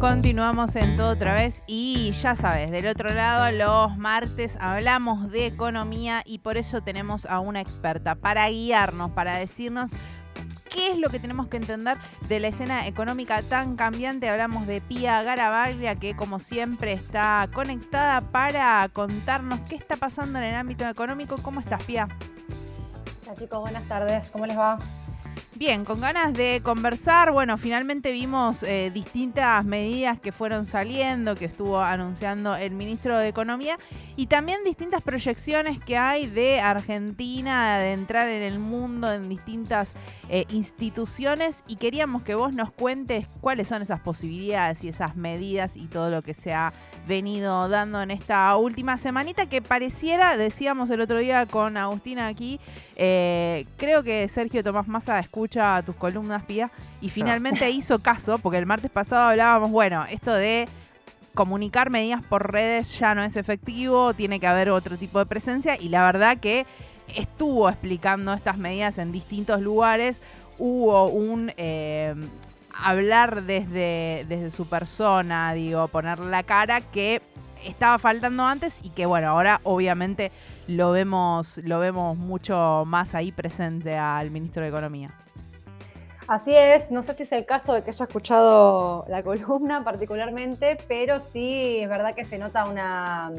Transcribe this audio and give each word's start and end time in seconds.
Continuamos 0.00 0.76
en 0.76 0.96
todo 0.96 1.10
otra 1.10 1.34
vez 1.34 1.62
y 1.66 2.12
ya 2.12 2.34
sabes, 2.34 2.70
del 2.70 2.86
otro 2.86 3.12
lado 3.12 3.52
los 3.52 3.98
martes 3.98 4.56
hablamos 4.58 5.30
de 5.30 5.44
economía 5.44 6.22
y 6.24 6.38
por 6.38 6.56
eso 6.56 6.80
tenemos 6.80 7.26
a 7.26 7.38
una 7.38 7.60
experta 7.60 8.14
para 8.14 8.48
guiarnos, 8.48 9.10
para 9.10 9.36
decirnos 9.36 9.90
qué 10.70 10.92
es 10.92 10.98
lo 10.98 11.10
que 11.10 11.18
tenemos 11.18 11.48
que 11.48 11.58
entender 11.58 11.98
de 12.28 12.40
la 12.40 12.48
escena 12.48 12.86
económica 12.86 13.42
tan 13.42 13.76
cambiante. 13.76 14.30
Hablamos 14.30 14.66
de 14.66 14.80
Pía 14.80 15.22
Garabaglia, 15.22 15.96
que 15.96 16.16
como 16.16 16.38
siempre 16.38 16.94
está 16.94 17.46
conectada 17.52 18.22
para 18.22 18.88
contarnos 18.94 19.60
qué 19.68 19.74
está 19.74 19.96
pasando 19.96 20.38
en 20.38 20.46
el 20.46 20.54
ámbito 20.54 20.88
económico. 20.88 21.36
¿Cómo 21.42 21.60
estás, 21.60 21.82
Pía? 21.84 22.08
Hola 23.26 23.36
chicos, 23.36 23.60
buenas 23.60 23.84
tardes. 23.84 24.30
¿Cómo 24.30 24.46
les 24.46 24.56
va? 24.56 24.78
Bien, 25.60 25.84
con 25.84 26.00
ganas 26.00 26.32
de 26.32 26.62
conversar, 26.64 27.32
bueno, 27.32 27.58
finalmente 27.58 28.12
vimos 28.12 28.62
eh, 28.62 28.90
distintas 28.94 29.62
medidas 29.62 30.18
que 30.18 30.32
fueron 30.32 30.64
saliendo, 30.64 31.34
que 31.34 31.44
estuvo 31.44 31.78
anunciando 31.78 32.56
el 32.56 32.72
ministro 32.72 33.18
de 33.18 33.28
Economía, 33.28 33.78
y 34.16 34.24
también 34.24 34.64
distintas 34.64 35.02
proyecciones 35.02 35.78
que 35.78 35.98
hay 35.98 36.26
de 36.26 36.62
Argentina, 36.62 37.76
de 37.76 37.92
entrar 37.92 38.30
en 38.30 38.42
el 38.42 38.58
mundo 38.58 39.12
en 39.12 39.28
distintas 39.28 39.96
eh, 40.30 40.46
instituciones, 40.48 41.62
y 41.68 41.76
queríamos 41.76 42.22
que 42.22 42.34
vos 42.34 42.54
nos 42.54 42.72
cuentes 42.72 43.28
cuáles 43.42 43.68
son 43.68 43.82
esas 43.82 44.00
posibilidades 44.00 44.82
y 44.82 44.88
esas 44.88 45.14
medidas 45.14 45.76
y 45.76 45.88
todo 45.88 46.08
lo 46.08 46.22
que 46.22 46.32
se 46.32 46.54
ha 46.54 46.72
venido 47.06 47.68
dando 47.68 48.00
en 48.00 48.10
esta 48.10 48.56
última 48.56 48.96
semanita, 48.96 49.44
que 49.44 49.60
pareciera, 49.60 50.38
decíamos 50.38 50.88
el 50.88 51.02
otro 51.02 51.18
día 51.18 51.44
con 51.44 51.76
Agustina 51.76 52.28
aquí, 52.28 52.58
eh, 52.96 53.66
creo 53.76 54.02
que 54.02 54.26
Sergio 54.30 54.64
Tomás 54.64 54.88
Massa 54.88 55.18
escucha 55.18 55.49
a 55.58 55.82
tus 55.82 55.96
columnas, 55.96 56.44
Pía, 56.44 56.70
y 57.00 57.08
finalmente 57.08 57.70
hizo 57.70 57.98
caso, 57.98 58.38
porque 58.38 58.58
el 58.58 58.66
martes 58.66 58.90
pasado 58.90 59.30
hablábamos, 59.30 59.70
bueno, 59.70 60.04
esto 60.10 60.32
de 60.32 60.68
comunicar 61.34 61.90
medidas 61.90 62.24
por 62.24 62.52
redes 62.52 62.98
ya 62.98 63.14
no 63.14 63.22
es 63.22 63.36
efectivo, 63.36 64.14
tiene 64.14 64.40
que 64.40 64.46
haber 64.46 64.70
otro 64.70 64.96
tipo 64.96 65.18
de 65.18 65.26
presencia, 65.26 65.76
y 65.80 65.88
la 65.88 66.04
verdad 66.04 66.38
que 66.38 66.66
estuvo 67.16 67.68
explicando 67.68 68.32
estas 68.32 68.58
medidas 68.58 68.98
en 68.98 69.12
distintos 69.12 69.60
lugares, 69.60 70.22
hubo 70.58 71.06
un... 71.06 71.52
Eh, 71.56 72.14
hablar 72.72 73.42
desde, 73.44 74.24
desde 74.28 74.50
su 74.50 74.66
persona, 74.66 75.52
digo, 75.52 75.88
poner 75.88 76.18
la 76.20 76.42
cara 76.42 76.80
que 76.80 77.22
estaba 77.64 77.98
faltando 77.98 78.44
antes 78.44 78.80
y 78.82 78.90
que 78.90 79.06
bueno, 79.06 79.28
ahora 79.28 79.60
obviamente 79.64 80.32
lo 80.66 80.92
vemos, 80.92 81.60
lo 81.64 81.78
vemos 81.78 82.16
mucho 82.16 82.84
más 82.86 83.14
ahí 83.14 83.32
presente 83.32 83.96
al 83.96 84.30
ministro 84.30 84.62
de 84.62 84.68
Economía. 84.68 85.10
Así 86.30 86.54
es, 86.54 86.92
no 86.92 87.02
sé 87.02 87.14
si 87.14 87.24
es 87.24 87.32
el 87.32 87.44
caso 87.44 87.74
de 87.74 87.82
que 87.82 87.90
haya 87.90 88.04
escuchado 88.04 89.04
la 89.08 89.20
columna 89.24 89.82
particularmente, 89.82 90.78
pero 90.86 91.18
sí 91.18 91.78
es 91.80 91.88
verdad 91.88 92.14
que 92.14 92.24
se 92.24 92.38
nota 92.38 92.66
una, 92.66 93.32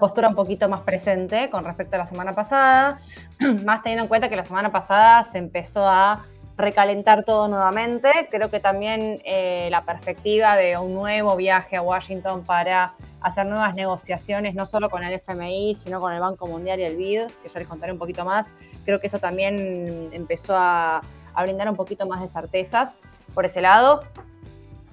postura 0.00 0.28
un 0.28 0.34
poquito 0.34 0.66
más 0.70 0.80
presente 0.80 1.50
con 1.50 1.66
respecto 1.66 1.96
a 1.96 1.98
la 1.98 2.06
semana 2.06 2.34
pasada, 2.34 2.98
más 3.66 3.82
teniendo 3.82 4.04
en 4.04 4.08
cuenta 4.08 4.30
que 4.30 4.36
la 4.36 4.42
semana 4.42 4.72
pasada 4.72 5.22
se 5.24 5.36
empezó 5.36 5.86
a 5.86 6.24
recalentar 6.56 7.24
todo 7.24 7.46
nuevamente. 7.46 8.10
Creo 8.30 8.50
que 8.50 8.58
también 8.58 9.20
eh, 9.26 9.68
la 9.70 9.84
perspectiva 9.84 10.56
de 10.56 10.78
un 10.78 10.94
nuevo 10.94 11.36
viaje 11.36 11.76
a 11.76 11.82
Washington 11.82 12.42
para 12.42 12.94
hacer 13.20 13.44
nuevas 13.44 13.74
negociaciones, 13.74 14.54
no 14.54 14.64
solo 14.64 14.88
con 14.88 15.04
el 15.04 15.12
FMI, 15.12 15.74
sino 15.74 16.00
con 16.00 16.10
el 16.10 16.20
Banco 16.20 16.46
Mundial 16.46 16.80
y 16.80 16.84
el 16.84 16.96
BID, 16.96 17.26
que 17.42 17.50
ya 17.50 17.58
les 17.58 17.68
contaré 17.68 17.92
un 17.92 17.98
poquito 17.98 18.24
más, 18.24 18.46
creo 18.86 18.98
que 18.98 19.08
eso 19.08 19.18
también 19.18 20.08
empezó 20.14 20.54
a 20.56 21.02
a 21.34 21.42
brindar 21.42 21.68
un 21.68 21.76
poquito 21.76 22.06
más 22.06 22.20
de 22.20 22.28
certezas 22.28 22.98
por 23.34 23.44
ese 23.44 23.60
lado. 23.60 24.00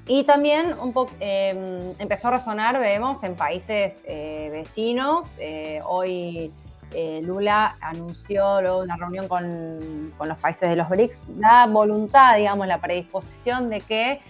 Y 0.07 0.23
también 0.23 0.75
un 0.79 0.93
em, 1.19 1.93
empezó 1.99 2.29
a 2.29 2.31
resonar, 2.31 2.79
vemos, 2.79 3.23
en 3.23 3.35
países 3.35 4.03
eh, 4.05 4.49
vecinos. 4.51 5.37
Eh, 5.39 5.79
hoy 5.85 6.51
eh, 6.93 7.21
Lula 7.23 7.77
anunció 7.79 8.61
luego 8.61 8.79
una 8.79 8.97
reunión 8.97 9.27
con, 9.27 10.13
con, 10.17 10.27
los 10.27 10.39
países 10.39 10.69
de 10.69 10.75
los 10.75 10.89
BRICS 10.89 11.19
la 11.37 11.67
voluntad, 11.67 12.35
digamos, 12.35 12.67
la 12.67 12.81
predisposición 12.81 13.69
de 13.69 13.81
que 13.81 14.21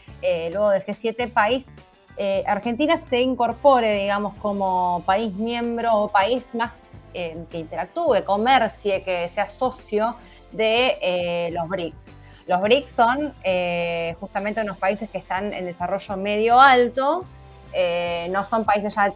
luego 0.51 0.69
del 0.69 0.85
G7 0.85 1.31
país, 1.31 1.67
Argentina 2.45 2.97
se 2.97 3.19
incorpore, 3.21 4.01
digamos, 4.01 4.35
como 4.35 5.01
país 5.07 5.33
miembro 5.33 5.95
o 5.95 6.07
país 6.09 6.53
más 6.53 6.73
que 7.13 7.57
interactúe, 7.57 8.23
comercie, 8.23 9.01
que 9.03 9.27
sea 9.29 9.47
socio 9.47 10.15
de 10.51 10.97
eh, 11.01 11.49
los 11.51 11.67
BRICS. 11.67 12.15
Los 12.47 12.61
BRICS 12.61 12.89
son 12.89 13.33
eh, 13.43 14.15
justamente 14.19 14.61
unos 14.61 14.77
países 14.77 15.09
que 15.09 15.17
están 15.17 15.53
en 15.53 15.65
desarrollo 15.65 16.17
medio 16.17 16.59
alto, 16.59 17.25
eh, 17.73 18.27
no 18.31 18.43
son 18.43 18.65
países 18.65 18.93
ya 18.93 19.13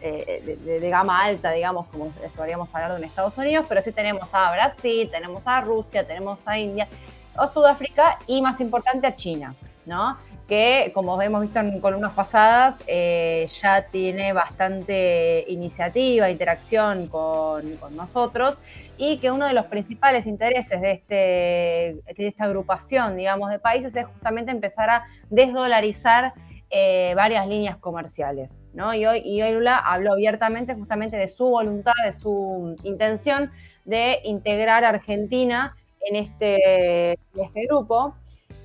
de, 0.00 0.88
gama 0.90 1.24
alta, 1.24 1.50
digamos, 1.52 1.86
como 1.86 2.10
podríamos 2.36 2.74
hablar 2.74 2.92
de 2.92 2.98
un 2.98 3.04
Estados 3.04 3.36
Unidos, 3.38 3.64
pero 3.68 3.80
sí 3.80 3.90
tenemos 3.90 4.34
a 4.34 4.52
Brasil, 4.52 5.10
tenemos 5.10 5.46
a 5.46 5.62
Rusia, 5.62 6.06
tenemos 6.06 6.38
a 6.44 6.58
India, 6.58 6.88
o 7.36 7.48
Sudáfrica 7.48 8.18
y 8.26 8.42
más 8.42 8.60
importante 8.60 9.06
a 9.06 9.16
China, 9.16 9.54
¿no? 9.86 10.18
Que 10.48 10.90
como 10.94 11.20
hemos 11.22 11.40
visto 11.40 11.58
en 11.58 11.80
columnas 11.80 12.12
pasadas, 12.12 12.78
ya 12.86 13.86
tiene 13.90 14.32
bastante 14.32 15.44
iniciativa, 15.48 16.30
interacción 16.30 17.08
con, 17.08 17.78
nosotros 17.96 18.58
y 18.98 19.18
que 19.18 19.30
uno 19.30 19.46
de 19.46 19.54
los 19.54 19.66
principales 19.66 20.26
intereses 20.26 20.80
de, 20.80 20.92
este, 20.92 21.14
de 21.14 22.26
esta 22.28 22.44
agrupación, 22.44 23.16
digamos, 23.16 23.50
de 23.50 23.58
países 23.58 23.96
es 23.96 24.06
justamente 24.06 24.50
empezar 24.50 24.90
a 24.90 25.04
desdolarizar 25.30 26.34
eh, 26.70 27.12
varias 27.14 27.46
líneas 27.46 27.76
comerciales. 27.76 28.60
¿no? 28.72 28.92
Y, 28.94 29.06
hoy, 29.06 29.22
y 29.24 29.40
hoy 29.42 29.52
Lula 29.52 29.78
habló 29.78 30.12
abiertamente 30.14 30.74
justamente 30.74 31.16
de 31.16 31.28
su 31.28 31.44
voluntad, 31.44 31.92
de 32.04 32.12
su 32.12 32.76
intención 32.82 33.52
de 33.84 34.18
integrar 34.24 34.84
a 34.84 34.88
Argentina 34.88 35.76
en 36.00 36.16
este, 36.16 37.12
este 37.12 37.66
grupo. 37.68 38.16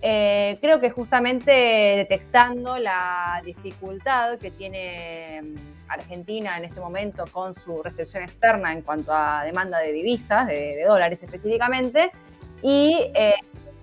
Eh, 0.01 0.57
creo 0.61 0.79
que 0.79 0.91
justamente 0.91 1.51
detectando 1.51 2.77
la 2.77 3.41
dificultad 3.43 4.37
que 4.39 4.49
tiene 4.49 5.41
Argentina 5.89 6.57
en 6.57 6.63
este 6.63 6.79
momento 6.79 7.25
con 7.29 7.53
su 7.53 7.83
restricción 7.83 8.23
externa 8.23 8.71
en 8.71 8.81
cuanto 8.81 9.11
a 9.13 9.43
demanda 9.43 9.79
de 9.79 9.91
divisas, 9.91 10.47
de, 10.47 10.83
dólares 10.87 11.21
específicamente, 11.21 12.11
y 12.61 13.11
eh, 13.13 13.35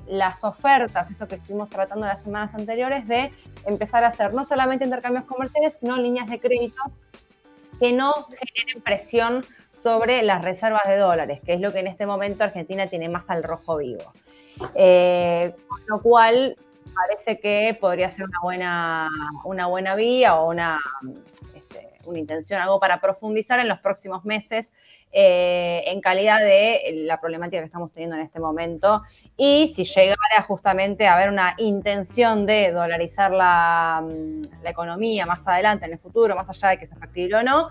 las 0.07 0.43
ofertas, 0.45 1.11
esto 1.11 1.29
que 1.29 1.35
estuvimos 1.35 1.69
tratando 1.69 2.07
las 2.07 2.23
semanas 2.23 2.55
anteriores, 2.55 3.07
de 3.07 3.33
empezar 3.67 4.05
a 4.05 4.09
hacer 4.09 4.33
no 4.33 4.47
solamente 4.47 4.85
intercambios 4.85 5.25
comerciales, 5.25 5.79
sino 5.79 5.97
líneas 5.97 6.29
de 6.29 6.41
crédito 6.41 6.81
que 7.79 7.93
no 7.93 8.27
generen 8.29 8.83
presión 8.83 9.45
sobre 9.73 10.23
las 10.23 10.43
reservas 10.43 10.85
de 10.87 10.97
dólares, 10.97 11.41
que 11.45 11.53
es 11.53 11.61
lo 11.61 11.73
que 11.73 11.81
en 11.81 11.89
este 11.89 12.07
momento 12.07 12.45
Argentina 12.45 12.87
tiene 12.87 13.11
más 13.11 13.29
al 13.29 13.43
rojo 13.43 13.77
vivo. 13.77 14.13
Eh, 14.75 15.55
lo 15.87 16.01
cual 16.03 16.57
parece 16.95 17.39
que 17.41 17.77
podría 17.81 18.11
ser 18.11 18.25
una 18.25 18.39
buena, 18.43 19.09
una 19.45 19.67
buena 19.67 19.95
vía 19.95 20.37
o 20.37 20.51
una, 20.51 20.79
una 22.07 22.19
intención, 22.19 22.61
algo 22.61 22.81
para 22.81 23.01
profundizar 23.01 23.61
en 23.61 23.69
los 23.69 23.79
próximos 23.81 24.25
meses 24.25 24.73
eh, 25.13 25.83
en 25.87 26.01
calidad 26.01 26.41
de 26.41 27.05
la 27.07 27.21
problemática 27.21 27.61
que 27.61 27.67
estamos 27.67 27.93
teniendo 27.93 28.17
en 28.17 28.23
este 28.23 28.41
momento. 28.41 29.03
Y 29.37 29.69
si 29.69 29.85
llegara 29.85 30.43
justamente 30.47 31.07
a 31.07 31.15
haber 31.15 31.31
una 31.31 31.55
intención 31.59 32.45
de 32.45 32.73
dolarizar 32.73 33.31
la, 33.31 34.03
mm, 34.05 34.63
la 34.63 34.71
economía 34.71 35.25
más 35.25 35.47
adelante, 35.47 35.87
en 35.87 35.93
el 35.93 35.99
futuro, 35.99 36.35
más 36.35 36.49
allá 36.51 36.71
de 36.71 36.79
que 36.79 36.87
sea 36.87 36.99
factible 36.99 37.37
o 37.37 37.43
no, 37.43 37.71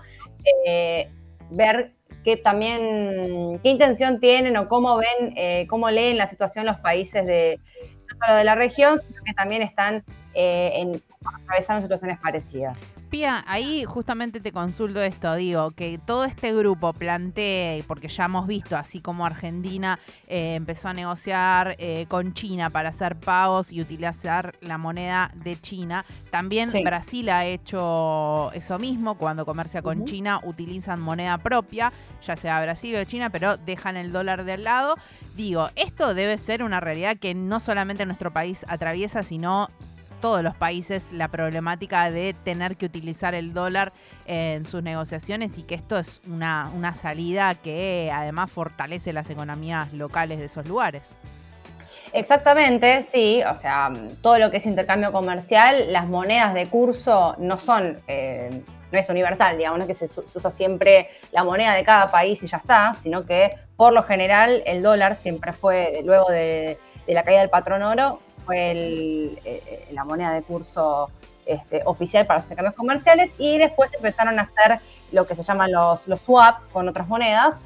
eh, 0.66 1.10
ver 1.50 1.92
qué 2.24 2.36
también, 2.36 3.60
qué 3.62 3.68
intención 3.68 4.18
tienen 4.18 4.56
o 4.56 4.66
cómo 4.68 4.96
ven, 4.96 5.34
eh, 5.36 5.66
cómo 5.68 5.90
leen 5.90 6.16
la 6.16 6.26
situación 6.26 6.66
los 6.66 6.80
países 6.80 7.24
de, 7.26 7.60
solo 8.20 8.36
de 8.36 8.44
la 8.44 8.54
región, 8.54 8.98
sino 8.98 9.22
que 9.24 9.34
también 9.34 9.62
están 9.62 10.04
en, 10.36 11.02
atravesando 11.24 11.82
situaciones 11.82 12.18
parecidas. 12.18 12.78
Pía, 13.10 13.44
ahí 13.46 13.84
justamente 13.84 14.40
te 14.40 14.52
consulto 14.52 15.00
esto, 15.00 15.34
digo, 15.34 15.70
que 15.70 15.98
todo 16.04 16.24
este 16.24 16.54
grupo 16.54 16.92
plantee, 16.92 17.84
porque 17.86 18.08
ya 18.08 18.24
hemos 18.24 18.46
visto, 18.46 18.76
así 18.76 19.00
como 19.00 19.24
Argentina 19.24 19.98
eh, 20.26 20.54
empezó 20.56 20.88
a 20.88 20.92
negociar 20.92 21.76
eh, 21.78 22.06
con 22.08 22.34
China 22.34 22.70
para 22.70 22.90
hacer 22.90 23.16
pagos 23.16 23.72
y 23.72 23.80
utilizar 23.80 24.54
la 24.60 24.76
moneda 24.76 25.30
de 25.36 25.58
China, 25.60 26.04
también 26.30 26.70
Brasil 26.84 27.28
ha 27.30 27.44
hecho 27.44 28.50
eso 28.52 28.78
mismo, 28.78 29.16
cuando 29.16 29.46
comercia 29.46 29.82
con 29.82 30.04
China 30.04 30.40
utilizan 30.42 31.00
moneda 31.00 31.38
propia, 31.38 31.92
ya 32.22 32.36
sea 32.36 32.60
Brasil 32.60 32.96
o 32.96 33.04
China, 33.04 33.30
pero 33.30 33.56
dejan 33.56 33.96
el 33.96 34.12
dólar 34.12 34.44
del 34.44 34.64
lado. 34.64 34.96
Digo, 35.34 35.70
esto 35.76 36.14
debe 36.14 36.38
ser 36.38 36.62
una 36.62 36.80
realidad 36.80 37.16
que 37.16 37.34
no 37.34 37.60
solamente 37.60 38.04
nuestro 38.04 38.32
país 38.32 38.66
atraviesa, 38.68 39.22
sino 39.22 39.68
todos 40.26 40.42
los 40.42 40.56
países 40.56 41.12
la 41.12 41.28
problemática 41.28 42.10
de 42.10 42.34
tener 42.42 42.76
que 42.76 42.86
utilizar 42.86 43.36
el 43.36 43.54
dólar 43.54 43.92
en 44.26 44.66
sus 44.66 44.82
negociaciones 44.82 45.56
y 45.56 45.62
que 45.62 45.76
esto 45.76 45.96
es 45.96 46.20
una, 46.26 46.68
salida 46.96 47.54
que 47.54 48.10
además 48.12 48.50
fortalece 48.50 49.12
las 49.12 49.30
economías 49.30 49.92
locales 49.92 50.40
de 50.40 50.46
esos 50.46 50.66
lugares. 50.66 51.16
Exactamente, 52.12 53.04
sí. 53.04 53.40
O 53.48 53.56
sea, 53.56 53.92
todo 54.20 54.40
lo 54.40 54.50
que 54.50 54.56
es 54.56 54.66
intercambio 54.66 55.12
comercial, 55.12 55.92
las 55.92 56.08
monedas 56.08 56.54
de 56.54 56.66
curso 56.66 57.36
no 57.38 57.60
son, 57.60 58.00
eh, 58.08 58.50
no 58.90 58.98
es 58.98 59.08
universal, 59.08 59.56
digamos, 59.56 59.86
que 59.86 59.94
se, 59.94 60.06
usa 60.06 60.50
siempre 60.50 61.08
la 61.30 61.44
moneda 61.44 61.72
de 61.74 61.84
cada 61.84 62.10
país 62.10 62.42
y 62.42 62.48
ya 62.48 62.56
está, 62.56 62.94
sino 62.94 63.24
que 63.24 63.56
por 63.76 63.92
lo 63.92 64.02
general 64.02 64.64
el 64.66 64.82
dólar 64.82 65.14
siempre 65.14 65.52
fue, 65.52 66.00
luego 66.04 66.28
de, 66.30 66.78
la 67.06 67.22
caída 67.22 67.42
del 67.42 67.50
patrón 67.50 67.82
oro, 67.84 68.18
fue 68.46 68.72
eh, 68.72 69.38
eh, 69.44 69.88
la 69.92 70.04
moneda 70.04 70.32
de 70.32 70.42
curso 70.42 71.10
este, 71.44 71.82
oficial 71.84 72.26
para 72.26 72.38
los 72.38 72.44
intercambios 72.44 72.74
comerciales 72.74 73.34
y 73.38 73.58
después 73.58 73.92
empezaron 73.92 74.38
a 74.38 74.42
hacer 74.42 74.80
lo 75.12 75.26
que 75.26 75.34
se 75.34 75.42
llaman 75.42 75.72
los, 75.72 76.06
los 76.08 76.22
swap 76.22 76.70
con 76.72 76.88
otras 76.88 77.08
monedas. 77.08 77.56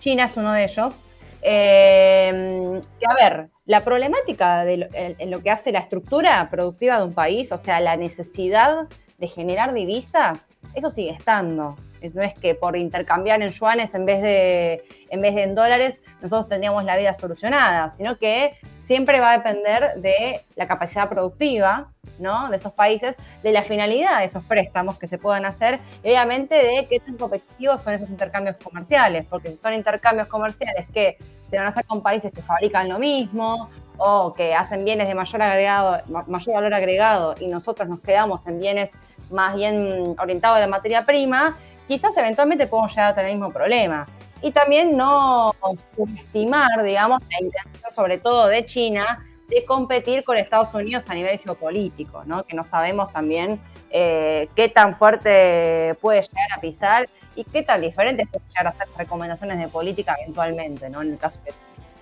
China 0.00 0.24
es 0.24 0.36
uno 0.36 0.52
de 0.52 0.64
ellos. 0.64 1.00
Que 1.42 3.06
a 3.06 3.14
ver, 3.14 3.50
la 3.66 3.84
problemática 3.84 4.64
de 4.64 4.88
en, 5.18 5.30
lo 5.30 5.42
que 5.42 5.50
hace 5.50 5.72
la 5.72 5.80
estructura 5.80 6.48
productiva 6.50 6.98
de 6.98 7.04
un 7.04 7.12
país, 7.12 7.52
o 7.52 7.58
sea, 7.58 7.80
la 7.80 7.96
necesidad 7.96 8.88
de 9.18 9.28
generar 9.28 9.74
divisas, 9.74 10.50
eso 10.74 10.90
sigue 10.90 11.10
estando. 11.10 11.76
No 12.12 12.22
es 12.22 12.34
que 12.34 12.54
por 12.54 12.76
intercambiar 12.76 13.40
en 13.40 13.50
yuanes 13.50 13.94
en 13.94 14.04
vez 14.04 14.20
de 14.20 14.84
en, 15.08 15.54
dólares 15.54 16.02
nosotros 16.20 16.48
tendríamos 16.48 16.84
la 16.84 16.96
vida 16.96 17.14
solucionada, 17.14 17.90
sino 17.90 18.18
que 18.18 18.58
siempre 18.82 19.20
va 19.20 19.32
a 19.32 19.38
depender 19.38 19.94
de 19.96 20.44
la 20.56 20.66
capacidad 20.66 21.08
productiva 21.08 21.88
¿no? 22.18 22.50
de 22.50 22.56
esos 22.56 22.72
países, 22.72 23.16
de 23.42 23.52
la 23.52 23.62
finalidad 23.62 24.18
de 24.18 24.26
esos 24.26 24.44
préstamos 24.44 24.98
que 24.98 25.06
se 25.06 25.18
puedan 25.18 25.46
hacer 25.46 25.80
y 26.02 26.08
obviamente 26.08 26.54
de 26.54 26.86
qué 26.88 27.00
tan 27.00 27.16
competitivos 27.16 27.82
son 27.82 27.94
esos 27.94 28.10
intercambios 28.10 28.56
comerciales, 28.56 29.24
porque 29.30 29.50
si 29.50 29.56
son 29.56 29.72
intercambios 29.72 30.28
comerciales 30.28 30.86
que 30.92 31.16
se 31.48 31.56
van 31.56 31.66
a 31.66 31.68
hacer 31.68 31.84
con 31.86 32.02
países 32.02 32.32
que 32.32 32.42
fabrican 32.42 32.88
lo 32.88 32.98
mismo 32.98 33.70
o 33.96 34.32
que 34.32 34.54
hacen 34.54 34.84
bienes 34.84 35.08
de 35.08 35.14
mayor 35.14 35.40
valor 35.40 36.74
agregado 36.74 37.34
y 37.38 37.46
nosotros 37.46 37.88
nos 37.88 38.00
quedamos 38.00 38.46
en 38.46 38.58
bienes 38.58 38.90
más 39.30 39.54
bien 39.54 40.14
orientados 40.18 40.58
a 40.58 40.60
la 40.60 40.66
materia 40.66 41.04
prima, 41.04 41.56
quizás 41.86 42.16
eventualmente 42.16 42.66
podemos 42.66 42.92
llegar 42.92 43.12
a 43.12 43.14
tener 43.14 43.30
el 43.30 43.36
mismo 43.36 43.52
problema. 43.52 44.06
Y 44.42 44.52
también 44.52 44.96
no 44.96 45.54
subestimar, 45.96 46.82
digamos, 46.82 47.20
la 47.30 47.46
intención 47.46 47.92
sobre 47.94 48.18
todo 48.18 48.48
de 48.48 48.66
China 48.66 49.24
de 49.48 49.64
competir 49.64 50.24
con 50.24 50.36
Estados 50.36 50.74
Unidos 50.74 51.04
a 51.08 51.14
nivel 51.14 51.38
geopolítico, 51.38 52.24
¿no? 52.24 52.44
que 52.44 52.56
no 52.56 52.64
sabemos 52.64 53.12
también 53.12 53.60
eh, 53.90 54.48
qué 54.56 54.68
tan 54.68 54.94
fuerte 54.94 55.96
puede 56.00 56.22
llegar 56.22 56.48
a 56.56 56.60
pisar 56.60 57.08
y 57.34 57.44
qué 57.44 57.62
tan 57.62 57.80
diferentes 57.80 58.26
puede 58.28 58.44
llegar 58.48 58.68
a 58.68 58.72
ser 58.72 58.88
recomendaciones 58.96 59.58
de 59.58 59.68
política 59.68 60.16
eventualmente, 60.20 60.88
¿no? 60.88 61.02
en 61.02 61.12
el 61.12 61.18
caso 61.18 61.40
que 61.44 61.52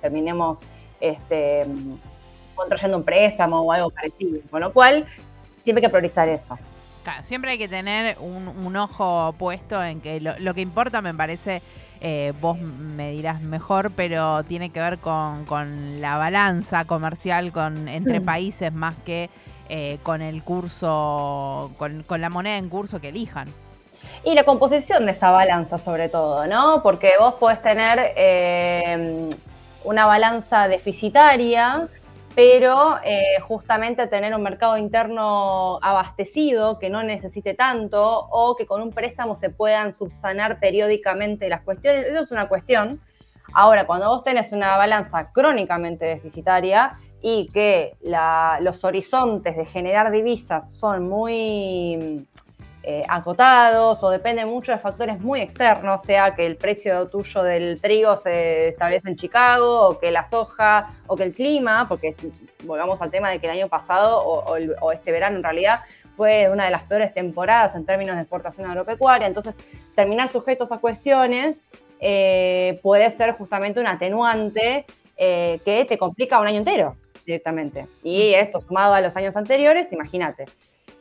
terminemos 0.00 0.60
este, 1.00 1.66
contrayendo 2.54 2.96
un 2.96 3.04
préstamo 3.04 3.60
o 3.60 3.72
algo 3.72 3.90
parecido. 3.90 4.40
Con 4.50 4.60
lo 4.60 4.72
cual, 4.72 5.06
siempre 5.62 5.80
hay 5.80 5.88
que 5.88 5.90
priorizar 5.90 6.28
eso. 6.28 6.58
Siempre 7.22 7.52
hay 7.52 7.58
que 7.58 7.68
tener 7.68 8.16
un, 8.18 8.76
ojo 8.76 9.34
puesto 9.38 9.82
en 9.82 10.00
que 10.00 10.20
lo, 10.20 10.54
que 10.54 10.60
importa 10.60 11.02
me 11.02 11.14
parece 11.14 11.62
eh, 12.00 12.32
vos 12.40 12.58
me 12.58 13.12
dirás 13.12 13.40
mejor, 13.40 13.92
pero 13.92 14.42
tiene 14.44 14.70
que 14.70 14.80
ver 14.80 14.98
con, 14.98 16.00
la 16.00 16.16
balanza 16.16 16.84
comercial 16.84 17.52
con, 17.52 17.88
entre 17.88 18.20
países 18.20 18.72
más 18.72 18.96
que 19.04 19.30
eh, 19.68 19.98
con 20.02 20.20
el 20.20 20.42
curso, 20.42 21.70
con, 21.78 22.04
la 22.20 22.28
moneda 22.28 22.56
en 22.56 22.68
curso 22.68 23.00
que 23.00 23.08
elijan. 23.08 23.48
Y 24.24 24.34
la 24.34 24.44
composición 24.44 25.06
de 25.06 25.12
esa 25.12 25.30
balanza 25.30 25.78
sobre 25.78 26.08
todo, 26.08 26.46
¿no? 26.46 26.82
Porque 26.82 27.12
vos 27.18 27.34
podés 27.34 27.62
tener 27.62 27.98
eh, 28.16 29.28
una 29.84 30.06
balanza 30.06 30.66
deficitaria 30.66 31.88
pero 32.34 32.96
eh, 33.04 33.40
justamente 33.42 34.06
tener 34.06 34.34
un 34.34 34.42
mercado 34.42 34.78
interno 34.78 35.78
abastecido, 35.82 36.78
que 36.78 36.90
no 36.90 37.02
necesite 37.02 37.54
tanto, 37.54 38.26
o 38.30 38.56
que 38.56 38.66
con 38.66 38.80
un 38.80 38.90
préstamo 38.90 39.36
se 39.36 39.50
puedan 39.50 39.92
subsanar 39.92 40.58
periódicamente 40.58 41.48
las 41.48 41.62
cuestiones, 41.62 42.06
eso 42.06 42.20
es 42.20 42.30
una 42.30 42.48
cuestión. 42.48 43.00
Ahora, 43.54 43.86
cuando 43.86 44.08
vos 44.08 44.24
tenés 44.24 44.52
una 44.52 44.76
balanza 44.76 45.30
crónicamente 45.32 46.06
deficitaria 46.06 46.98
y 47.20 47.48
que 47.52 47.96
los 48.60 48.84
horizontes 48.84 49.56
de 49.56 49.66
generar 49.66 50.10
divisas 50.10 50.72
son 50.74 51.08
muy 51.08 52.26
eh, 52.84 53.04
acotados 53.08 54.02
o 54.02 54.10
depende 54.10 54.44
mucho 54.44 54.72
de 54.72 54.78
factores 54.78 55.20
muy 55.20 55.40
externos, 55.40 56.02
sea 56.02 56.34
que 56.34 56.44
el 56.44 56.56
precio 56.56 57.08
tuyo 57.08 57.44
del 57.44 57.80
trigo 57.80 58.16
se 58.16 58.68
establece 58.68 59.08
en 59.08 59.16
Chicago 59.16 59.88
o 59.88 59.98
que 60.00 60.10
la 60.10 60.24
soja 60.24 60.92
o 61.06 61.16
que 61.16 61.22
el 61.22 61.32
clima, 61.32 61.86
porque 61.88 62.16
volvamos 62.64 63.00
al 63.00 63.12
tema 63.12 63.30
de 63.30 63.38
que 63.38 63.46
el 63.46 63.52
año 63.52 63.68
pasado 63.68 64.20
o, 64.24 64.92
este 64.92 65.12
verano 65.12 65.36
en 65.36 65.44
realidad 65.44 65.80
fue 66.16 66.50
una 66.50 66.64
de 66.64 66.72
las 66.72 66.82
peores 66.82 67.14
temporadas 67.14 67.76
en 67.76 67.86
términos 67.86 68.16
de 68.16 68.22
exportación 68.22 68.68
agropecuaria, 68.68 69.28
entonces 69.28 69.56
terminar 69.94 70.28
sujetos 70.28 70.72
a 70.72 70.78
cuestiones 70.78 71.64
eh, 72.00 72.80
puede 72.82 73.08
ser 73.10 73.32
justamente 73.34 73.78
un 73.78 73.86
atenuante 73.86 74.86
eh, 75.16 75.60
que 75.64 75.84
te 75.84 75.98
complica 75.98 76.40
un 76.40 76.48
año 76.48 76.58
entero 76.58 76.96
directamente. 77.24 77.86
Y 78.02 78.34
esto 78.34 78.60
sumado 78.60 78.94
a 78.94 79.00
los 79.00 79.14
años 79.14 79.36
anteriores, 79.36 79.92
imagínate. 79.92 80.46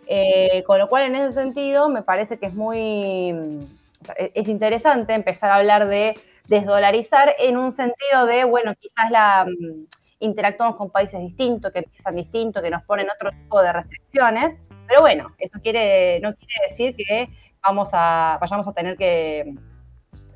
Eh, 0.07 0.63
con 0.65 0.79
lo 0.79 0.89
cual, 0.89 1.03
en 1.03 1.15
ese 1.15 1.33
sentido, 1.33 1.89
me 1.89 2.01
parece 2.01 2.37
que 2.37 2.47
es 2.47 2.53
muy, 2.53 3.33
es 4.33 4.47
interesante 4.47 5.13
empezar 5.13 5.51
a 5.51 5.55
hablar 5.55 5.87
de 5.87 6.19
desdolarizar 6.47 7.35
en 7.39 7.57
un 7.57 7.71
sentido 7.71 8.25
de, 8.25 8.43
bueno, 8.43 8.73
quizás 8.79 9.09
la 9.09 9.45
mm, 9.45 9.85
interactuamos 10.19 10.75
con 10.75 10.89
países 10.89 11.19
distintos, 11.19 11.71
que 11.71 11.83
piensan 11.83 12.15
distinto, 12.15 12.61
que 12.61 12.69
nos 12.69 12.83
ponen 12.83 13.07
otro 13.13 13.31
tipo 13.31 13.61
de 13.61 13.73
restricciones, 13.73 14.57
pero 14.87 15.01
bueno, 15.01 15.33
eso 15.37 15.59
quiere, 15.61 16.19
no 16.19 16.33
quiere 16.35 16.53
decir 16.69 16.95
que 16.95 17.29
vamos 17.63 17.91
a, 17.93 18.37
vayamos 18.41 18.67
a 18.67 18.73
tener 18.73 18.97
que 18.97 19.53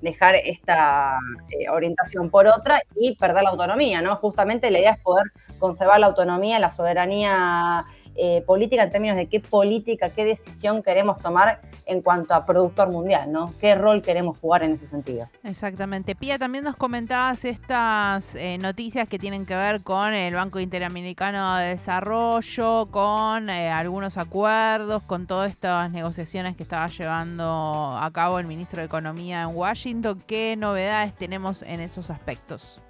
dejar 0.01 0.35
esta 0.35 1.17
eh, 1.49 1.69
orientación 1.69 2.29
por 2.29 2.47
otra 2.47 2.81
y 2.95 3.15
perder 3.15 3.43
la 3.43 3.49
autonomía, 3.49 4.01
¿no? 4.01 4.15
Justamente 4.17 4.71
la 4.71 4.79
idea 4.79 4.91
es 4.91 4.99
poder 4.99 5.25
conservar 5.57 5.99
la 5.99 6.07
autonomía, 6.07 6.59
la 6.59 6.69
soberanía 6.69 7.85
eh, 8.17 8.43
política 8.45 8.83
en 8.83 8.91
términos 8.91 9.17
de 9.17 9.27
qué 9.27 9.39
política, 9.39 10.09
qué 10.09 10.23
decisión 10.23 10.83
queremos 10.83 11.19
tomar 11.19 11.59
en 11.85 12.01
cuanto 12.01 12.33
a 12.33 12.45
productor 12.45 12.89
mundial, 12.89 13.31
¿no? 13.31 13.53
¿Qué 13.59 13.75
rol 13.75 14.01
queremos 14.01 14.37
jugar 14.37 14.63
en 14.63 14.73
ese 14.73 14.87
sentido? 14.87 15.27
Exactamente. 15.43 16.15
Pía, 16.15 16.39
también 16.39 16.63
nos 16.63 16.75
comentabas 16.75 17.45
estas 17.45 18.35
eh, 18.35 18.57
noticias 18.57 19.07
que 19.09 19.19
tienen 19.19 19.45
que 19.45 19.55
ver 19.55 19.81
con 19.81 20.13
el 20.13 20.33
Banco 20.33 20.59
Interamericano 20.59 21.57
de 21.57 21.69
Desarrollo, 21.69 22.87
con 22.89 23.49
eh, 23.49 23.69
algunos 23.69 24.17
acuerdos, 24.17 25.03
con 25.03 25.27
todas 25.27 25.51
estas 25.51 25.91
negociaciones 25.91 26.55
que 26.55 26.63
estaba 26.63 26.87
llevando 26.87 27.97
a 27.99 28.09
cabo 28.11 28.39
el 28.39 28.47
ministro 28.47 28.79
de 28.79 28.85
Economía 28.85 29.43
en 29.43 29.55
Washington. 29.55 30.23
¿Qué 30.25 30.55
novedades 30.57 31.13
tenemos 31.13 31.61
en 31.63 31.81
esos 31.81 32.09
aspectos? 32.09 32.81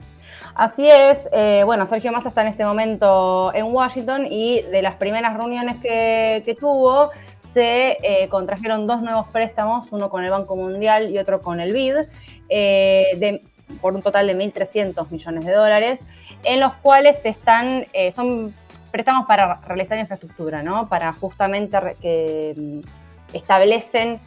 Así 0.55 0.89
es, 0.89 1.27
eh, 1.33 1.63
bueno, 1.65 1.85
Sergio 1.85 2.13
Massa 2.13 2.29
está 2.29 2.41
en 2.41 2.47
este 2.47 2.63
momento 2.63 3.53
en 3.53 3.65
Washington 3.65 4.25
y 4.29 4.61
de 4.61 4.81
las 4.81 4.95
primeras 4.95 5.35
reuniones 5.35 5.81
que, 5.81 6.57
tuvo 6.57 7.11
se 7.41 7.97
eh, 8.01 8.29
contrajeron 8.29 8.87
dos 8.87 9.01
nuevos 9.01 9.27
préstamos, 9.27 9.91
uno 9.91 10.09
con 10.09 10.23
el 10.23 10.29
Banco 10.29 10.55
Mundial 10.55 11.11
y 11.11 11.17
otro 11.17 11.41
con 11.41 11.59
el 11.59 11.73
BID, 11.73 11.95
eh, 12.47 13.41
por 13.81 13.95
un 13.95 14.01
total 14.01 14.27
de 14.27 14.37
1.300 14.37 15.11
millones 15.11 15.43
de 15.43 15.51
dólares, 15.51 16.05
en 16.45 16.61
los 16.61 16.73
cuales 16.75 17.25
están, 17.25 17.87
son 18.13 18.55
préstamos 18.91 19.27
para 19.27 19.59
realizar 19.67 19.99
infraestructura, 19.99 20.63
¿no? 20.63 20.87
Para 20.87 21.11
justamente 21.11 21.77
que 22.01 22.53
mm, 22.55 23.35
establecen 23.35 24.21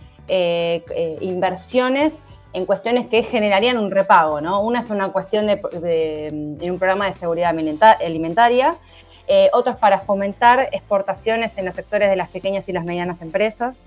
inversiones 1.22 2.20
en 2.52 2.66
cuestiones 2.66 3.08
que 3.08 3.22
generarían 3.22 3.78
un 3.78 3.90
repago, 3.90 4.40
¿no? 4.40 4.62
Una 4.62 4.80
es 4.80 4.90
una 4.90 5.10
cuestión 5.12 5.46
de, 5.46 6.26
en 6.28 6.70
un 6.70 6.78
programa 6.78 7.06
de 7.06 7.12
seguridad 7.14 7.54
alimentaria, 8.00 8.76
eh, 9.26 9.50
otro 9.52 9.72
es 9.72 9.78
para 9.78 10.00
fomentar 10.00 10.70
exportaciones 10.72 11.58
en 11.58 11.66
los 11.66 11.74
sectores 11.74 12.08
de 12.08 12.16
las 12.16 12.30
pequeñas 12.30 12.66
y 12.68 12.72
las 12.72 12.84
medianas 12.84 13.20
empresas, 13.20 13.84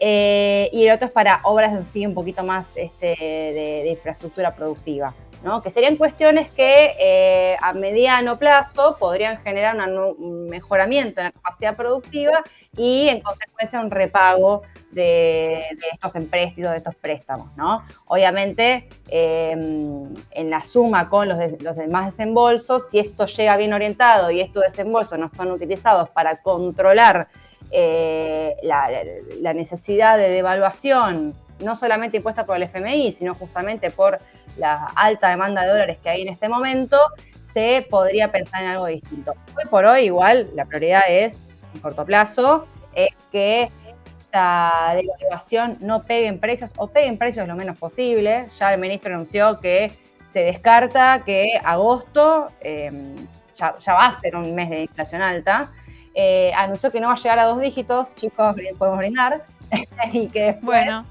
eh, 0.00 0.70
y 0.72 0.86
el 0.86 0.94
otro 0.94 1.08
es 1.08 1.12
para 1.12 1.40
obras 1.44 1.72
en 1.94 2.06
un 2.06 2.14
poquito 2.14 2.42
más 2.42 2.76
este, 2.76 3.06
de, 3.06 3.90
infraestructura 3.90 4.54
productiva. 4.54 5.14
¿No? 5.42 5.62
que 5.62 5.70
serían 5.70 5.96
cuestiones 5.96 6.50
que 6.50 6.96
eh, 6.98 7.56
a 7.60 7.72
mediano 7.72 8.38
plazo 8.38 8.96
podrían 8.98 9.38
generar 9.38 9.76
un 10.18 10.48
mejoramiento 10.48 11.20
en 11.20 11.26
la 11.26 11.32
capacidad 11.32 11.76
productiva 11.76 12.42
y 12.76 13.08
en 13.08 13.20
consecuencia 13.20 13.80
un 13.80 13.90
repago 13.90 14.62
de, 14.90 15.64
estos 15.92 16.16
empréstitos, 16.16 16.70
de 16.70 16.76
estos 16.78 16.94
préstamos. 16.96 17.54
¿no? 17.56 17.84
Obviamente, 18.06 18.88
em, 19.08 20.04
en 20.30 20.50
la 20.50 20.62
suma 20.62 21.08
con 21.08 21.28
los, 21.28 21.38
demás 21.76 22.16
desembolsos, 22.16 22.88
si 22.90 22.98
esto 22.98 23.26
llega 23.26 23.56
bien 23.56 23.72
orientado 23.72 24.30
y 24.30 24.40
estos 24.40 24.62
desembolsos 24.64 25.18
no 25.18 25.30
son 25.36 25.50
utilizados 25.52 26.08
para 26.10 26.42
controlar 26.42 27.28
eh, 27.70 28.56
la, 28.62 29.52
necesidad 29.52 30.16
de 30.16 30.30
devaluación, 30.30 31.34
no 31.60 31.76
solamente 31.76 32.18
impuesta 32.18 32.46
por 32.46 32.56
el 32.56 32.64
FMI, 32.64 33.12
sino 33.12 33.34
justamente 33.34 33.90
por 33.90 34.18
la 34.56 34.86
alta 34.94 35.30
demanda 35.30 35.62
de 35.62 35.68
dólares 35.68 35.98
que 36.02 36.08
hay 36.08 36.22
en 36.22 36.28
este 36.28 36.48
momento, 36.48 36.98
se 37.42 37.86
podría 37.88 38.30
pensar 38.30 38.62
en 38.62 38.68
algo 38.68 38.86
distinto. 38.86 39.34
Hoy 39.56 39.64
por 39.70 39.84
hoy, 39.84 40.02
igual, 40.02 40.50
la 40.54 40.66
prioridad 40.66 41.02
es, 41.08 41.48
en 41.74 41.80
corto 41.80 42.04
plazo, 42.04 42.66
es 42.94 43.10
que 43.32 43.70
esta 44.18 44.94
devaluación 44.94 45.78
no 45.80 46.02
pegue 46.02 46.26
en 46.26 46.38
precios 46.38 46.72
o 46.76 46.88
pegue 46.88 47.06
en 47.06 47.16
precios 47.16 47.48
lo 47.48 47.56
menos 47.56 47.78
posible. 47.78 48.46
Ya 48.58 48.74
el 48.74 48.80
ministro 48.80 49.14
anunció 49.14 49.60
que 49.60 49.92
se 50.28 50.40
descarta 50.40 51.22
que 51.24 51.58
agosto 51.64 52.48
em, 52.60 53.16
ya, 53.56 53.74
va 53.94 54.06
a 54.06 54.20
ser 54.20 54.36
un 54.36 54.54
mes 54.54 54.68
de 54.68 54.82
inflación 54.82 55.22
alta. 55.22 55.72
Eh, 56.14 56.52
anunció 56.54 56.90
que 56.90 57.00
no 57.00 57.08
va 57.08 57.14
a 57.14 57.16
llegar 57.16 57.38
a 57.38 57.44
dos 57.44 57.60
dígitos, 57.60 58.14
chicos, 58.14 58.54
podemos 58.78 58.98
brindar, 58.98 59.44
y 60.12 60.28
que 60.28 60.40
después, 60.42 60.64
bueno. 60.64 61.06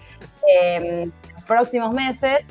Em, 0.47 1.11
los 1.33 1.43
próximos 1.43 1.93
meses, 1.93 2.45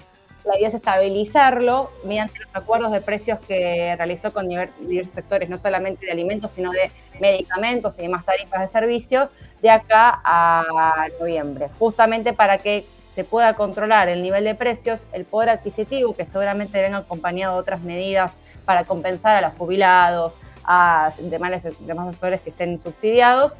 la 0.45 0.57
idea 0.57 0.69
es 0.69 0.75
estabilizarlo 0.75 1.91
mediante 2.05 2.39
los 2.39 2.55
acuerdos 2.55 2.93
de 2.93 3.01
precios 3.01 3.41
que 3.41 3.95
realizó 3.97 4.33
con 4.33 4.49
diversos 4.49 5.15
sectores, 5.15 5.49
no 5.49 5.59
solamente 5.59 6.07
de 6.07 6.13
alimentos, 6.13 6.53
sino 6.53 6.71
de 6.71 6.93
medicamentos 7.21 7.99
y 7.99 8.03
demás 8.03 8.25
tarifas 8.25 8.61
de 8.61 8.69
servicios, 8.69 9.29
de 9.61 9.71
acá 9.71 10.21
a 10.25 11.09
noviembre, 11.19 11.69
justamente 11.79 12.33
para 12.33 12.59
que 12.59 12.87
se 13.17 13.25
pueda 13.25 13.55
controlar 13.55 14.11
el 14.11 14.21
nivel 14.21 14.45
de 14.45 14.55
precios, 14.55 15.07
el 15.13 15.25
poder 15.25 15.49
adquisitivo, 15.49 16.15
que 16.15 16.27
seguramente 16.27 16.83
venga 16.83 16.99
acompañado 16.99 17.55
de 17.55 17.61
otras 17.61 17.81
medidas 17.81 18.37
para 18.67 18.85
compensar 18.85 19.37
a 19.37 19.41
los 19.41 19.55
jubilados, 19.55 20.37
a 20.65 21.13
demás, 21.19 21.67
demás 21.81 22.11
sectores 22.11 22.43
que 22.43 22.51
estén 22.51 22.79
subsidiados, 22.79 23.55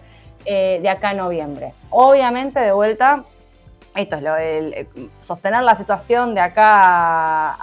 eh, 0.45 0.79
de 0.83 0.89
acá 0.91 1.09
a 1.09 1.15
noviembre. 1.15 1.73
Obviamente, 1.89 2.61
de 2.61 2.73
vuelta, 2.73 3.25
esto 3.97 4.17
es 4.17 4.23
lo, 4.23 4.37
el, 4.37 4.89
sostener 5.23 5.63
la 5.63 5.75
situación 5.75 6.35
de 6.35 6.41
acá 6.41 7.55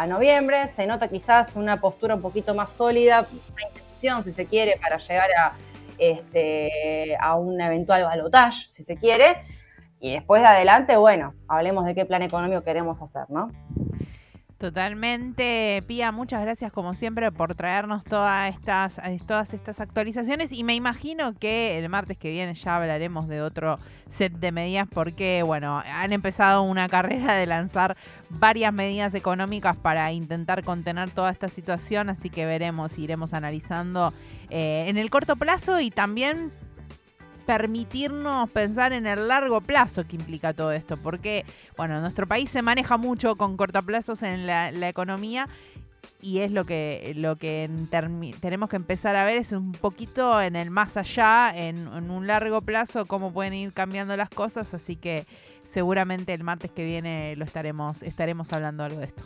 a, 0.00 0.06
noviembre. 0.08 0.68
Se 0.68 0.86
nota 0.86 1.08
quizás 1.08 1.56
una 1.56 1.80
postura 1.80 2.14
un 2.14 2.22
poquito 2.22 2.54
más 2.54 2.72
sólida, 2.72 3.26
una 3.52 3.62
intención, 3.68 4.24
si 4.24 4.32
se 4.32 4.46
quiere, 4.46 4.78
para 4.80 4.98
llegar 4.98 5.28
a, 5.38 5.52
este, 5.98 7.16
a 7.20 7.34
un 7.36 7.60
eventual 7.60 8.04
balotage, 8.04 8.68
si 8.68 8.84
se 8.84 8.96
quiere. 8.96 9.44
Y 10.00 10.14
después 10.14 10.40
de 10.40 10.48
adelante, 10.48 10.96
bueno, 10.96 11.34
hablemos 11.46 11.84
de 11.84 11.94
qué 11.94 12.06
plan 12.06 12.22
económico 12.22 12.62
queremos 12.62 13.00
hacer, 13.02 13.24
¿no? 13.28 13.50
Totalmente, 14.60 15.82
Pía, 15.86 16.12
muchas 16.12 16.42
gracias 16.42 16.70
como 16.70 16.94
siempre 16.94 17.32
por 17.32 17.54
traernos 17.54 18.04
todas 18.04 18.54
estas, 18.54 18.98
eh, 18.98 19.18
todas 19.26 19.54
estas 19.54 19.80
actualizaciones. 19.80 20.52
Y 20.52 20.64
me 20.64 20.74
imagino 20.74 21.32
que 21.32 21.78
el 21.78 21.88
martes 21.88 22.18
que 22.18 22.30
viene 22.30 22.52
ya 22.52 22.76
hablaremos 22.76 23.26
de 23.26 23.40
otro 23.40 23.78
set 24.10 24.34
de 24.34 24.52
medidas 24.52 24.86
porque, 24.86 25.42
bueno, 25.42 25.82
han 25.86 26.12
empezado 26.12 26.60
una 26.60 26.90
carrera 26.90 27.36
de 27.36 27.46
lanzar 27.46 27.96
varias 28.28 28.70
medidas 28.74 29.14
económicas 29.14 29.78
para 29.78 30.12
intentar 30.12 30.62
contener 30.62 31.10
toda 31.10 31.30
esta 31.30 31.48
situación, 31.48 32.10
así 32.10 32.28
que 32.28 32.44
veremos, 32.44 32.98
iremos 32.98 33.32
analizando 33.32 34.12
eh, 34.50 34.84
en 34.88 34.98
el 34.98 35.08
corto 35.08 35.36
plazo 35.36 35.80
y 35.80 35.90
también 35.90 36.52
permitirnos 37.50 38.48
pensar 38.50 38.92
en 38.92 39.08
el 39.08 39.26
largo 39.26 39.60
plazo 39.60 40.06
que 40.06 40.14
implica 40.14 40.54
todo 40.54 40.70
esto, 40.70 40.96
porque, 40.96 41.44
bueno, 41.76 42.00
nuestro 42.00 42.28
país 42.28 42.48
se 42.48 42.62
maneja 42.62 42.96
mucho 42.96 43.34
con 43.34 43.56
cortaplazos 43.56 44.22
en 44.22 44.46
la, 44.46 44.70
economía 44.88 45.48
y 46.22 46.38
es 46.38 46.52
lo 46.52 46.64
que, 46.64 47.12
lo 47.16 47.34
que 47.34 47.68
tenemos 48.38 48.68
que 48.68 48.76
empezar 48.76 49.16
a 49.16 49.24
ver 49.24 49.38
es 49.38 49.50
un 49.50 49.72
poquito 49.72 50.40
en 50.40 50.54
el 50.54 50.70
más 50.70 50.96
allá, 50.96 51.52
en, 51.52 51.88
en, 51.88 52.12
un 52.12 52.28
largo 52.28 52.62
plazo, 52.62 53.06
cómo 53.06 53.32
pueden 53.32 53.54
ir 53.54 53.72
cambiando 53.72 54.16
las 54.16 54.30
cosas, 54.30 54.72
así 54.72 54.94
que 54.94 55.26
seguramente 55.64 56.32
el 56.32 56.44
martes 56.44 56.70
que 56.70 56.84
viene 56.84 57.34
lo 57.34 57.44
estaremos, 57.44 58.04
estaremos 58.04 58.52
hablando 58.52 58.84
algo 58.84 59.00
de 59.00 59.06
esto. 59.06 59.24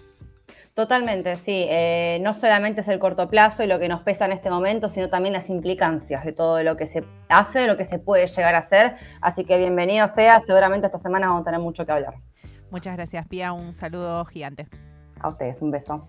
Totalmente, 0.75 1.37
sí. 1.37 1.66
Eh, 1.69 2.19
no 2.21 2.35
solamente 2.35 2.81
es 2.81 2.88
el 2.88 2.99
corto 2.99 3.28
plazo 3.28 3.62
y 3.62 3.69
lo 3.69 3.78
que 3.78 3.88
nos 3.88 4.02
pesa 4.02 4.25
en 4.25 4.33
este 4.33 4.50
momento, 4.50 4.88
sino 4.88 5.09
también 5.09 5.33
las 5.33 5.49
implicancias 5.49 6.25
de 6.25 6.33
todo 6.33 6.61
lo 6.64 6.76
que 6.76 6.88
se 6.88 7.04
hace, 7.28 7.61
de 7.61 7.66
lo 7.69 7.76
que 7.76 7.87
se 7.87 8.00
puede 8.00 8.26
llegar 8.26 8.57
a 8.57 8.59
hacer. 8.59 8.97
Así 9.21 9.45
que 9.45 9.57
bienvenido 9.57 10.09
sea. 10.09 10.40
Seguramente 10.40 10.87
esta 10.87 10.99
semana 10.99 11.28
vamos 11.28 11.43
a 11.43 11.45
tener 11.45 11.61
mucho 11.61 11.87
que 11.87 11.93
hablar. 11.93 12.14
Muchas 12.71 12.97
gracias, 12.97 13.25
Pía. 13.28 13.52
Un 13.52 13.73
saludo 13.73 14.25
gigante. 14.25 14.66
A 15.21 15.28
ustedes, 15.28 15.62
un 15.62 15.71
beso. 15.71 16.09